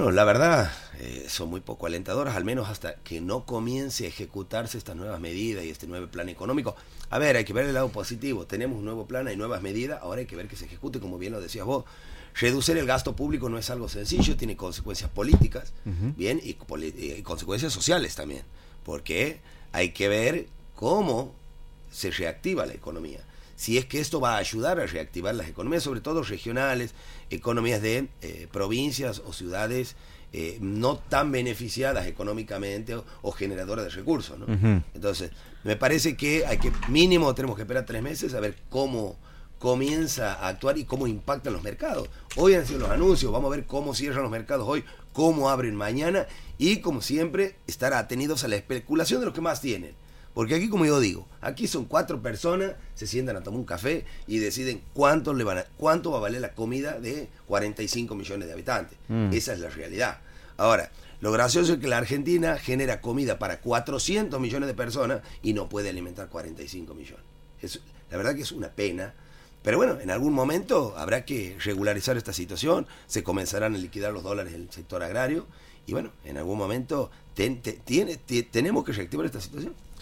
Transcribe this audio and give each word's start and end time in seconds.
Bueno, 0.00 0.12
la 0.12 0.24
verdad, 0.24 0.72
eh, 0.98 1.26
son 1.28 1.50
muy 1.50 1.60
poco 1.60 1.84
alentadoras, 1.84 2.34
al 2.34 2.42
menos 2.42 2.70
hasta 2.70 2.94
que 3.04 3.20
no 3.20 3.44
comience 3.44 4.06
a 4.06 4.08
ejecutarse 4.08 4.78
estas 4.78 4.96
nuevas 4.96 5.20
medidas 5.20 5.62
y 5.62 5.68
este 5.68 5.86
nuevo 5.86 6.06
plan 6.06 6.30
económico. 6.30 6.74
A 7.10 7.18
ver, 7.18 7.36
hay 7.36 7.44
que 7.44 7.52
ver 7.52 7.66
el 7.66 7.74
lado 7.74 7.90
positivo. 7.90 8.46
Tenemos 8.46 8.78
un 8.78 8.86
nuevo 8.86 9.06
plan, 9.06 9.28
hay 9.28 9.36
nuevas 9.36 9.60
medidas, 9.60 10.00
ahora 10.00 10.20
hay 10.20 10.26
que 10.26 10.36
ver 10.36 10.48
que 10.48 10.56
se 10.56 10.64
ejecute, 10.64 11.00
como 11.00 11.18
bien 11.18 11.34
lo 11.34 11.42
decías 11.42 11.66
vos. 11.66 11.84
Reducir 12.32 12.78
el 12.78 12.86
gasto 12.86 13.14
público 13.14 13.50
no 13.50 13.58
es 13.58 13.68
algo 13.68 13.90
sencillo, 13.90 14.38
tiene 14.38 14.56
consecuencias 14.56 15.10
políticas, 15.10 15.74
bien, 15.84 16.40
y, 16.42 16.56
y 16.82 17.22
consecuencias 17.22 17.70
sociales 17.70 18.14
también, 18.14 18.44
porque 18.86 19.40
hay 19.70 19.90
que 19.90 20.08
ver 20.08 20.46
cómo 20.76 21.34
se 21.92 22.10
reactiva 22.10 22.64
la 22.64 22.72
economía 22.72 23.20
si 23.60 23.76
es 23.76 23.84
que 23.84 24.00
esto 24.00 24.20
va 24.20 24.36
a 24.36 24.38
ayudar 24.38 24.80
a 24.80 24.86
reactivar 24.86 25.34
las 25.34 25.46
economías, 25.46 25.82
sobre 25.82 26.00
todo 26.00 26.22
regionales, 26.22 26.94
economías 27.28 27.82
de 27.82 28.08
eh, 28.22 28.48
provincias 28.50 29.20
o 29.26 29.34
ciudades 29.34 29.96
eh, 30.32 30.56
no 30.62 30.96
tan 30.96 31.30
beneficiadas 31.30 32.06
económicamente 32.06 32.94
o, 32.94 33.32
generadoras 33.32 33.84
de 33.84 33.90
recursos. 33.90 34.38
¿no? 34.38 34.46
Entonces, 34.94 35.32
me 35.62 35.76
parece 35.76 36.16
que 36.16 36.46
hay 36.46 36.56
que, 36.56 36.72
mínimo 36.88 37.34
tenemos 37.34 37.54
que 37.54 37.64
esperar 37.64 37.84
tres 37.84 38.02
meses 38.02 38.32
a 38.32 38.40
ver 38.40 38.56
cómo 38.70 39.18
comienza 39.58 40.32
a 40.32 40.48
actuar 40.48 40.78
y 40.78 40.84
cómo 40.84 41.06
impactan 41.06 41.52
los 41.52 41.62
mercados. 41.62 42.08
Hoy 42.36 42.54
han 42.54 42.66
sido 42.66 42.80
los 42.80 42.90
anuncios, 42.90 43.30
vamos 43.30 43.52
a 43.52 43.56
ver 43.56 43.66
cómo 43.66 43.94
cierran 43.94 44.22
los 44.22 44.32
mercados 44.32 44.66
hoy, 44.66 44.86
cómo 45.12 45.50
abren 45.50 45.76
mañana 45.76 46.26
y 46.56 46.78
como 46.78 47.02
siempre 47.02 47.56
estar 47.66 47.92
atenidos 47.92 48.42
a 48.42 48.48
la 48.48 48.56
especulación 48.56 49.20
de 49.20 49.26
los 49.26 49.34
que 49.34 49.42
más 49.42 49.60
tienen. 49.60 49.99
Porque 50.34 50.54
aquí, 50.54 50.68
como 50.68 50.86
yo 50.86 51.00
digo, 51.00 51.26
aquí 51.40 51.66
son 51.66 51.86
cuatro 51.86 52.22
personas, 52.22 52.72
se 52.94 53.06
sientan 53.06 53.36
a 53.36 53.42
tomar 53.42 53.58
un 53.58 53.66
café 53.66 54.04
y 54.26 54.38
deciden 54.38 54.80
cuánto, 54.92 55.34
le 55.34 55.44
van 55.44 55.58
a, 55.58 55.64
cuánto 55.76 56.12
va 56.12 56.18
a 56.18 56.20
valer 56.20 56.40
la 56.40 56.52
comida 56.54 57.00
de 57.00 57.28
45 57.46 58.14
millones 58.14 58.46
de 58.46 58.52
habitantes. 58.54 58.96
Mm. 59.08 59.32
Esa 59.32 59.54
es 59.54 59.60
la 59.60 59.70
realidad. 59.70 60.18
Ahora, 60.56 60.90
lo 61.20 61.32
gracioso 61.32 61.74
es 61.74 61.78
que 61.80 61.88
la 61.88 61.98
Argentina 61.98 62.58
genera 62.58 63.00
comida 63.00 63.38
para 63.38 63.60
400 63.60 64.40
millones 64.40 64.68
de 64.68 64.74
personas 64.74 65.20
y 65.42 65.52
no 65.52 65.68
puede 65.68 65.90
alimentar 65.90 66.28
45 66.28 66.94
millones. 66.94 67.80
la 68.10 68.16
verdad 68.16 68.34
que 68.34 68.42
es 68.42 68.52
una 68.52 68.68
pena. 68.68 69.14
Pero 69.62 69.76
bueno, 69.76 70.00
en 70.00 70.10
algún 70.10 70.32
momento 70.32 70.94
habrá 70.96 71.26
que 71.26 71.56
regularizar 71.62 72.16
esta 72.16 72.32
situación, 72.32 72.86
se 73.06 73.22
comenzarán 73.22 73.74
a 73.74 73.78
liquidar 73.78 74.12
los 74.12 74.22
dólares 74.22 74.52
del 74.52 74.70
sector 74.70 75.02
agrario 75.02 75.46
y 75.86 75.92
bueno, 75.92 76.12
en 76.24 76.38
algún 76.38 76.56
momento 76.56 77.10
tenemos 77.34 78.84
que 78.84 78.92
reactivar 78.92 79.26
esta 79.26 79.40
situación. 79.40 79.74